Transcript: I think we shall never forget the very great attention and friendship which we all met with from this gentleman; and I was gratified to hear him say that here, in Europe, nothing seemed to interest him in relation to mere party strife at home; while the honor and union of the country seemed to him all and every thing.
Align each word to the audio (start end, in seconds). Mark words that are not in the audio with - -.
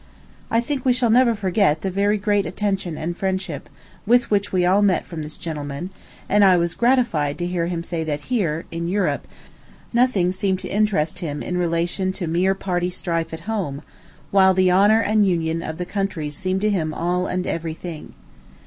I 0.49 0.61
think 0.61 0.83
we 0.83 0.93
shall 0.93 1.11
never 1.11 1.35
forget 1.35 1.81
the 1.81 1.91
very 1.91 2.17
great 2.17 2.47
attention 2.47 2.97
and 2.97 3.15
friendship 3.15 3.69
which 4.05 4.51
we 4.51 4.65
all 4.65 4.81
met 4.81 5.03
with 5.03 5.07
from 5.07 5.21
this 5.21 5.37
gentleman; 5.37 5.91
and 6.27 6.43
I 6.43 6.57
was 6.57 6.73
gratified 6.73 7.37
to 7.37 7.45
hear 7.45 7.67
him 7.67 7.83
say 7.83 8.03
that 8.05 8.21
here, 8.21 8.65
in 8.71 8.87
Europe, 8.87 9.27
nothing 9.93 10.31
seemed 10.31 10.57
to 10.61 10.67
interest 10.69 11.19
him 11.19 11.43
in 11.43 11.55
relation 11.55 12.11
to 12.13 12.25
mere 12.25 12.55
party 12.55 12.89
strife 12.89 13.31
at 13.31 13.41
home; 13.41 13.83
while 14.31 14.55
the 14.55 14.71
honor 14.71 15.01
and 15.01 15.27
union 15.27 15.61
of 15.61 15.77
the 15.77 15.85
country 15.85 16.31
seemed 16.31 16.61
to 16.61 16.71
him 16.71 16.95
all 16.95 17.27
and 17.27 17.45
every 17.45 17.75
thing. 17.75 18.15